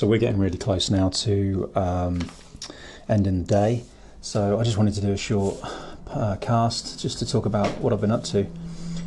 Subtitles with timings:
[0.00, 2.30] So we're getting really close now to um,
[3.06, 3.84] ending the day.
[4.22, 5.58] So I just wanted to do a short
[6.06, 8.46] uh, cast just to talk about what I've been up to.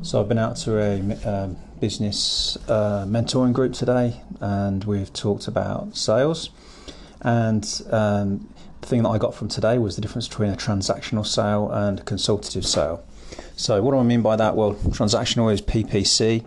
[0.00, 1.48] So I've been out to a uh,
[1.78, 6.48] business uh, mentoring group today, and we've talked about sales.
[7.20, 8.48] And um,
[8.80, 12.00] the thing that I got from today was the difference between a transactional sale and
[12.00, 13.04] a consultative sale.
[13.56, 14.56] So what do I mean by that?
[14.56, 16.46] Well, transactional is PPC,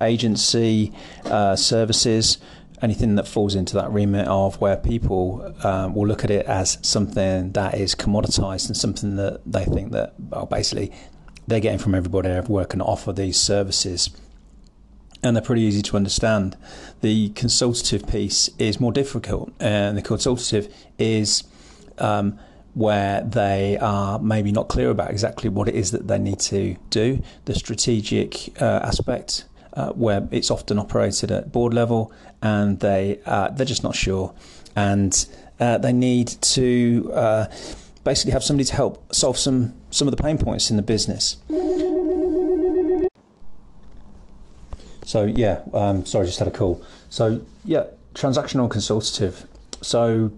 [0.00, 0.92] agency
[1.24, 2.38] uh, services
[2.82, 6.78] anything that falls into that remit of where people um, will look at it as
[6.82, 10.92] something that is commoditized and something that they think that well, basically
[11.46, 14.10] they're getting from everybody everywhere can offer these services
[15.22, 16.56] and they're pretty easy to understand.
[17.00, 21.44] The consultative piece is more difficult, and the consultative is
[21.98, 22.38] um,
[22.74, 26.76] where they are maybe not clear about exactly what it is that they need to
[26.90, 27.22] do.
[27.44, 29.44] The strategic uh, aspect
[29.74, 34.34] uh, where it's often operated at board level, and they uh, they're just not sure,
[34.76, 35.26] and
[35.60, 37.46] uh, they need to uh,
[38.04, 41.36] basically have somebody to help solve some some of the pain points in the business.
[45.04, 46.82] So yeah, um, sorry, just had a call.
[47.10, 49.46] So yeah, transactional consultative.
[49.82, 50.32] So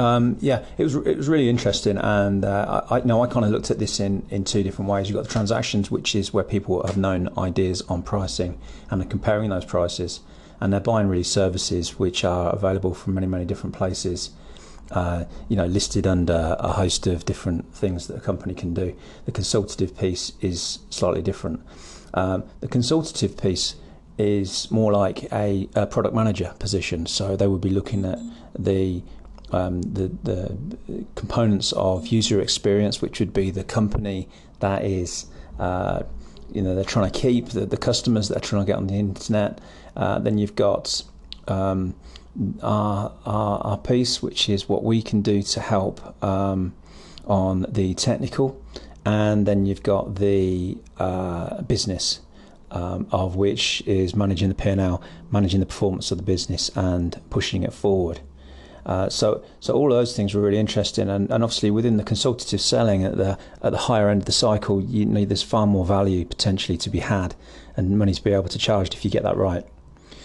[0.00, 3.44] um, yeah, it was it was really interesting, and uh, I, I know I kind
[3.44, 5.08] of looked at this in, in two different ways.
[5.08, 8.58] You've got the transactions, which is where people have known ideas on pricing
[8.90, 10.20] and are comparing those prices,
[10.58, 14.30] and they're buying really services which are available from many many different places.
[14.90, 18.92] Uh, you know, listed under a host of different things that a company can do.
[19.24, 21.60] The consultative piece is slightly different.
[22.12, 23.76] Um, the consultative piece
[24.18, 27.06] is more like a, a, product manager position.
[27.06, 28.18] So they would be looking at
[28.58, 29.02] the
[29.52, 30.56] um, the, the
[31.14, 34.28] components of user experience, which would be the company
[34.60, 35.26] that is,
[35.58, 36.02] uh,
[36.52, 38.86] you know, they're trying to keep the, the customers that are trying to get on
[38.86, 39.60] the internet.
[39.96, 41.02] Uh, then you've got
[41.48, 41.94] um,
[42.62, 46.74] our, our, our, piece, which is what we can do to help um,
[47.26, 48.60] on the technical.
[49.04, 52.20] And then you've got the uh, business,
[52.70, 57.62] um, of which is managing the P&L, managing the performance of the business, and pushing
[57.62, 58.20] it forward.
[58.86, 62.60] Uh, so, so all those things were really interesting, and, and obviously within the consultative
[62.60, 65.84] selling at the at the higher end of the cycle, you know, there's far more
[65.84, 67.34] value potentially to be had,
[67.76, 69.66] and money to be able to charge if you get that right.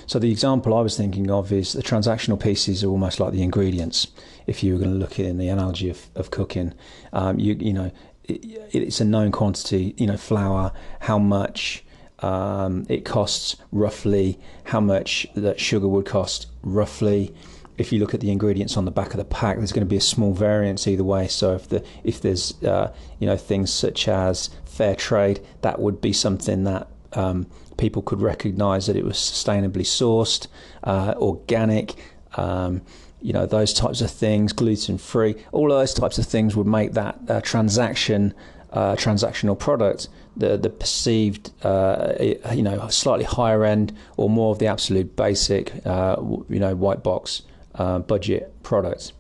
[0.08, 3.42] So the example I was thinking of is the transactional pieces are almost like the
[3.42, 4.08] ingredients.
[4.46, 6.74] If you were going to look at in the analogy of, of cooking,
[7.12, 7.92] um, you you know,
[8.24, 9.96] it, it's a known quantity.
[9.98, 11.82] You know, flour, how much.
[12.20, 17.36] Um, it costs roughly how much that sugar would cost roughly
[17.78, 19.90] if you look at the ingredients on the back of the pack, there's going to
[19.90, 21.28] be a small variance either way.
[21.28, 26.02] So if the if there's uh, you know things such as fair trade, that would
[26.02, 27.48] be something that um,
[27.78, 30.48] people could recognise that it was sustainably sourced,
[30.84, 31.96] uh, organic.
[32.36, 32.82] Um,
[33.22, 35.36] you know those types of things, gluten free.
[35.52, 38.34] All those types of things would make that uh, transaction
[38.72, 44.60] uh, transactional product the the perceived uh, you know slightly higher end or more of
[44.60, 46.18] the absolute basic uh,
[46.50, 47.42] you know white box
[47.78, 49.14] uh, budget products.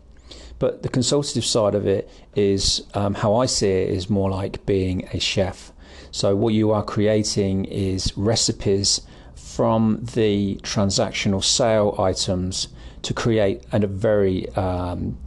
[0.57, 4.65] But the consultative side of it is um, how I see it is more like
[4.65, 5.71] being a chef.
[6.11, 9.01] So what you are creating is recipes
[9.35, 12.69] from the transactional sale items
[13.01, 15.17] to create a very um,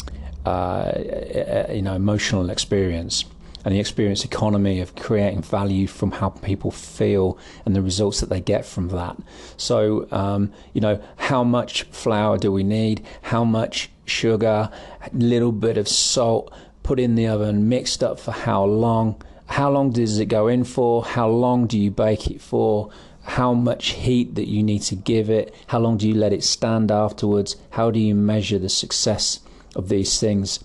[0.46, 0.92] uh,
[1.70, 3.24] you know emotional experience
[3.68, 7.36] and the experience economy of creating value from how people feel
[7.66, 9.14] and the results that they get from that.
[9.58, 13.04] So, um, you know, how much flour do we need?
[13.20, 14.70] How much sugar?
[15.02, 16.50] A little bit of salt.
[16.82, 17.68] Put in the oven.
[17.68, 19.20] Mixed up for how long?
[19.48, 21.04] How long does it go in for?
[21.04, 22.88] How long do you bake it for?
[23.24, 25.54] How much heat that you need to give it?
[25.66, 27.56] How long do you let it stand afterwards?
[27.68, 29.40] How do you measure the success
[29.76, 30.64] of these things?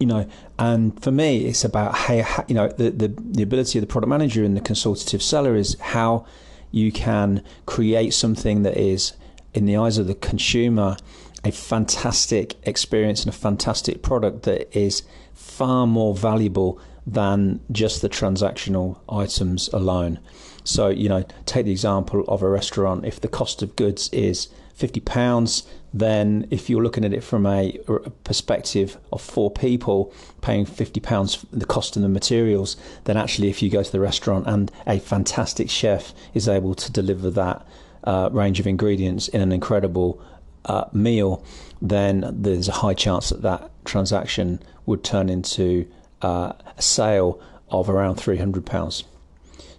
[0.00, 0.26] You know,
[0.58, 4.08] and for me, it's about how, you know the, the the ability of the product
[4.08, 6.26] manager and the consultative seller is how
[6.72, 9.12] you can create something that is,
[9.52, 10.96] in the eyes of the consumer,
[11.44, 15.02] a fantastic experience and a fantastic product that is
[15.34, 20.18] far more valuable than just the transactional items alone.
[20.64, 23.04] So, you know, take the example of a restaurant.
[23.04, 27.46] If the cost of goods is fifty pounds, then if you're looking at it from
[27.46, 27.78] a,
[28.24, 33.62] perspective of four people paying fifty pounds the cost of the materials, then actually if
[33.62, 37.66] you go to the restaurant and a fantastic chef is able to deliver that
[38.04, 40.22] uh, range of ingredients in an incredible
[40.64, 41.44] uh, meal,
[41.82, 45.86] then there's a high chance that that transaction would turn into
[46.22, 49.04] uh, a sale of around three hundred pounds.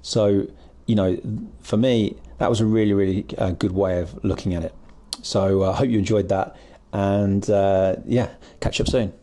[0.01, 0.47] So,
[0.88, 1.17] you know,
[1.61, 4.73] for me, that was a really, really uh, good way of looking at it.
[5.21, 6.56] So I uh, hope you enjoyed that,
[6.91, 8.29] and uh, yeah,
[8.59, 9.13] catch up soon.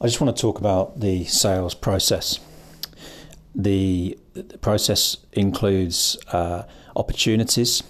[0.00, 2.38] I just want to talk about the sales process.
[3.54, 6.64] The, the process includes uh,
[6.94, 7.82] opportunities,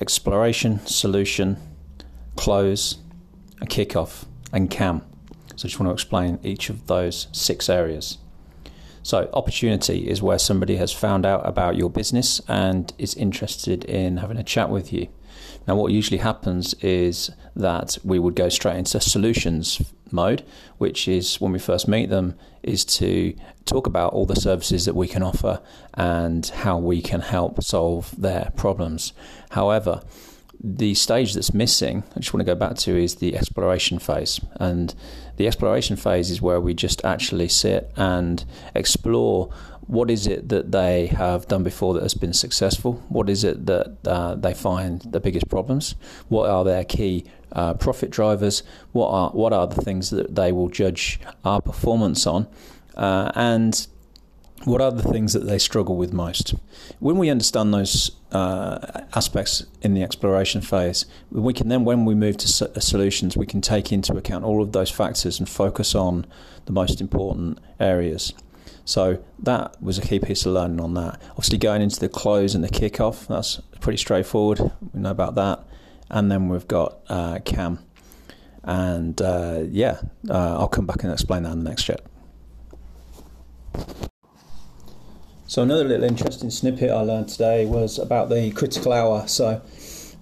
[0.00, 1.58] exploration, solution,
[2.36, 2.98] close,
[3.60, 5.02] a kickoff, and CAM.
[5.56, 8.18] So I just want to explain each of those six areas.
[9.02, 14.18] So, opportunity is where somebody has found out about your business and is interested in
[14.18, 15.08] having a chat with you.
[15.66, 20.44] Now, what usually happens is that we would go straight into solutions mode,
[20.78, 23.34] which is when we first meet them, is to
[23.64, 25.60] talk about all the services that we can offer
[25.94, 29.12] and how we can help solve their problems.
[29.50, 30.02] However,
[30.62, 34.40] the stage that's missing, I just want to go back to, is the exploration phase.
[34.56, 34.94] And
[35.36, 38.44] the exploration phase is where we just actually sit and
[38.74, 39.52] explore
[39.86, 43.02] what is it that they have done before that has been successful?
[43.08, 45.96] What is it that uh, they find the biggest problems?
[46.28, 48.62] What are their key uh, profit drivers?
[48.92, 52.46] What are what are the things that they will judge our performance on?
[52.96, 53.86] Uh, and
[54.64, 56.54] what are the things that they struggle with most?
[57.00, 62.14] When we understand those uh, aspects in the exploration phase, we can then, when we
[62.14, 65.94] move to uh, solutions, we can take into account all of those factors and focus
[65.94, 66.26] on
[66.66, 68.32] the most important areas.
[68.84, 71.20] So that was a key piece of learning on that.
[71.30, 74.60] Obviously, going into the close and the kickoff, that's pretty straightforward.
[74.92, 75.64] We know about that.
[76.10, 77.78] And then we've got uh, CAM.
[78.64, 82.00] And uh, yeah, uh, I'll come back and explain that in the next chat.
[85.52, 89.28] So another little interesting snippet I learned today was about the critical hour.
[89.28, 89.60] So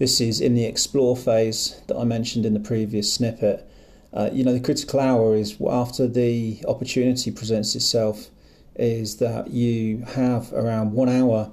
[0.01, 3.65] this is in the explore phase that I mentioned in the previous snippet.
[4.13, 8.27] Uh, you know, the critical hour is after the opportunity presents itself,
[8.75, 11.53] is that you have around one hour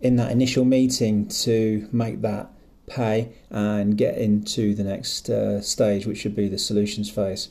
[0.00, 2.50] in that initial meeting to make that
[2.86, 7.50] pay and get into the next uh, stage, which should be the solutions phase.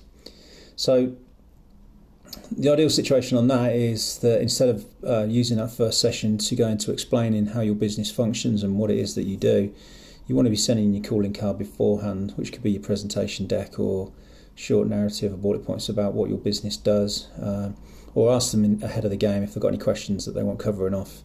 [0.76, 1.16] So
[2.52, 6.56] the ideal situation on that is that instead of uh, using that first session to
[6.56, 9.74] go into explaining how your business functions and what it is that you do,
[10.28, 13.80] you want to be sending your calling card beforehand, which could be your presentation deck
[13.80, 14.12] or
[14.56, 17.72] short narrative or bullet points about what your business does, uh,
[18.14, 20.44] or ask them in, ahead of the game if they've got any questions that they
[20.44, 21.22] want covering off,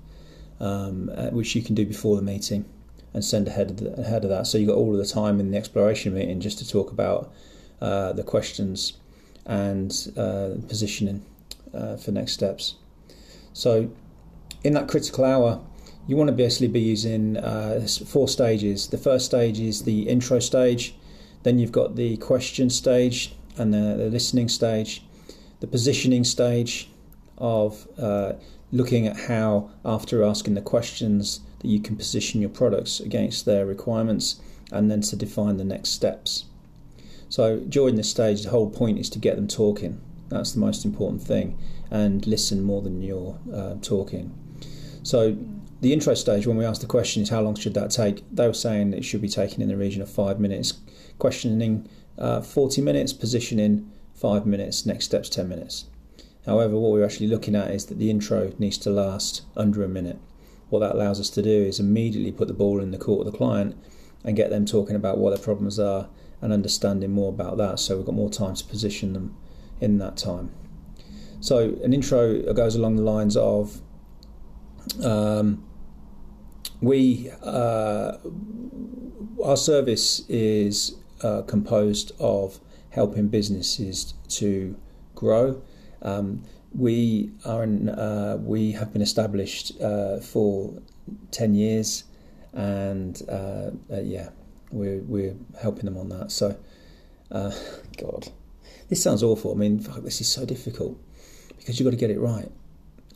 [0.61, 2.65] um, uh, which you can do before the meeting
[3.13, 4.47] and send ahead of, the, ahead of that.
[4.47, 7.33] So you've got all of the time in the exploration meeting just to talk about
[7.81, 8.95] uh, the questions
[9.47, 11.25] and uh, positioning
[11.73, 12.77] uh, for next steps.
[13.53, 13.91] So,
[14.63, 15.61] in that critical hour,
[16.07, 18.89] you want to basically be using uh, four stages.
[18.89, 20.95] The first stage is the intro stage,
[21.43, 25.03] then you've got the question stage and the, the listening stage,
[25.61, 26.91] the positioning stage
[27.39, 28.33] of uh,
[28.73, 33.65] looking at how, after asking the questions, that you can position your products against their
[33.65, 34.41] requirements,
[34.73, 36.47] and then to define the next steps.
[37.35, 40.01] So during this stage, the whole point is to get them talking.
[40.29, 41.59] That's the most important thing,
[41.91, 44.33] and listen more than you're uh, talking.
[45.03, 45.37] So
[45.81, 48.23] the intro stage, when we asked the question, is how long should that take?
[48.31, 50.75] They were saying it should be taken in the region of five minutes.
[51.19, 53.13] Questioning, uh, 40 minutes.
[53.13, 54.87] Positioning, five minutes.
[54.87, 55.87] Next steps, 10 minutes.
[56.47, 59.89] However, what we're actually looking at is that the intro needs to last under a
[59.89, 60.21] minute.
[60.69, 63.33] What that allows us to do is immediately put the ball in the court of
[63.33, 63.77] the client
[64.23, 66.09] and get them talking about what their problems are
[66.45, 67.81] and understanding more about that.
[67.81, 69.35] So we've got more time to position them
[69.81, 70.51] in that time.
[71.41, 73.81] So an intro goes along the lines of
[75.03, 75.65] um,
[76.81, 78.19] we uh,
[79.43, 82.61] our service is uh, composed of
[82.91, 84.77] helping businesses to
[85.15, 85.63] grow.
[86.03, 86.43] Um,
[86.75, 90.83] we are in, uh, we have been established uh, for
[91.31, 92.05] ten years,
[92.53, 94.29] and uh, uh, yeah,
[94.75, 96.31] we're we're helping them on that.
[96.33, 96.57] So,
[97.31, 97.53] uh,
[97.97, 98.29] God,
[98.89, 99.53] this sounds awful.
[99.53, 100.99] I mean, fuck, this is so difficult
[101.57, 102.51] because you've got to get it right.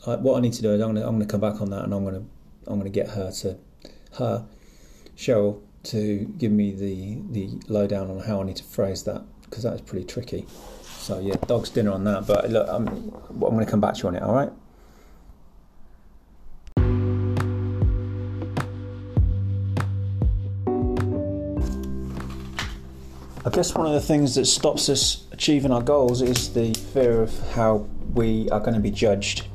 [0.07, 1.69] I, what I need to do is I'm going to I'm to come back on
[1.71, 3.57] that, and I'm going to I'm to get her to
[4.17, 4.45] her
[5.17, 9.63] Cheryl to give me the the lowdown on how I need to phrase that because
[9.63, 10.45] that is pretty tricky.
[10.83, 12.27] So yeah, dog's dinner on that.
[12.27, 12.87] But look, I'm
[13.29, 14.23] I'm going to come back to you on it.
[14.23, 14.51] All right.
[23.49, 27.23] I guess one of the things that stops us achieving our goals is the fear
[27.23, 27.77] of how
[28.13, 29.47] we are going to be judged.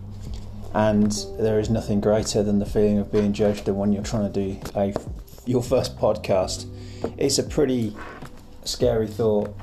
[0.75, 4.33] And there is nothing greater than the feeling of being judged than when you're trying
[4.33, 4.93] to do a,
[5.47, 6.67] your first podcast.
[7.19, 7.95] It's a pretty
[8.65, 9.57] scary thought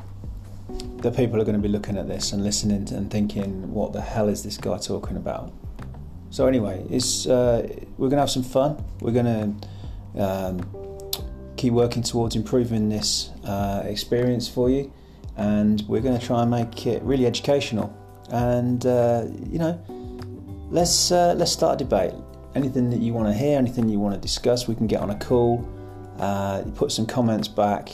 [1.00, 4.00] that people are going to be looking at this and listening and thinking, what the
[4.00, 5.52] hell is this guy talking about?
[6.30, 8.82] So, anyway, it's, uh, we're going to have some fun.
[9.02, 9.60] We're going
[10.16, 10.81] to um,
[11.62, 14.92] keep working towards improving this uh, experience for you,
[15.38, 17.96] and we're going to try and make it really educational.
[18.30, 19.80] And uh, you know,
[20.72, 22.14] let's uh, let's start a debate.
[22.56, 25.12] Anything that you want to hear, anything you want to discuss, we can get on
[25.12, 25.68] a call.
[26.20, 27.92] Uh, put some comments back.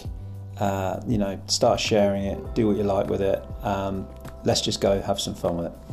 [0.60, 2.56] Uh, you know, start sharing it.
[2.56, 3.44] Do what you like with it.
[3.62, 4.08] Um,
[4.46, 5.87] let's just go have some fun with it.